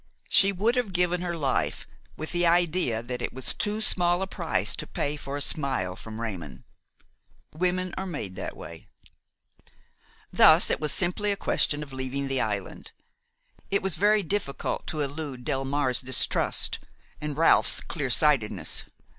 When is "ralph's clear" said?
17.37-18.09